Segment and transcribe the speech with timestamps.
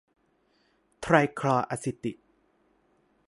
[1.01, 2.17] ไทรคลออาซิติก